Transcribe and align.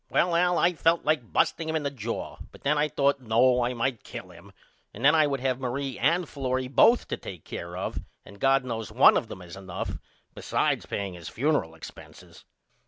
Well 0.09 0.35
Al 0.35 0.57
I 0.57 0.73
felt 0.73 1.05
like 1.05 1.31
busting 1.31 1.69
him 1.69 1.75
in 1.75 1.83
the 1.83 1.91
jaw 1.91 2.37
but 2.51 2.63
then 2.63 2.75
I 2.75 2.87
thought 2.87 3.19
No 3.19 3.63
I 3.63 3.75
might 3.75 4.03
kill 4.03 4.31
him 4.31 4.51
and 4.95 5.05
then 5.05 5.13
I 5.13 5.27
would 5.27 5.41
have 5.41 5.59
Marie 5.59 5.99
and 5.99 6.27
Florrie 6.27 6.67
both 6.67 7.07
to 7.09 7.17
take 7.17 7.45
care 7.45 7.77
of 7.77 7.99
and 8.25 8.39
God 8.39 8.65
knows 8.65 8.91
one 8.91 9.15
of 9.15 9.27
them 9.27 9.43
is 9.43 9.55
enough 9.55 9.99
besides 10.33 10.87
paying 10.87 11.13
his 11.13 11.29
funeral 11.29 11.75
expenses. 11.75 12.45